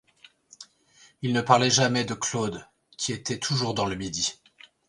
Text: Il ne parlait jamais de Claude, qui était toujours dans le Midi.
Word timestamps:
Il 1.21 1.31
ne 1.31 1.41
parlait 1.41 1.69
jamais 1.69 2.03
de 2.05 2.15
Claude, 2.15 2.65
qui 2.97 3.13
était 3.13 3.37
toujours 3.37 3.75
dans 3.75 3.85
le 3.85 3.95
Midi. 3.95 4.39